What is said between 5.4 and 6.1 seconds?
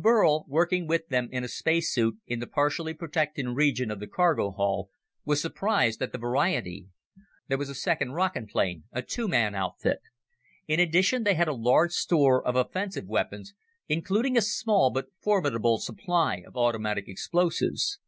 surprised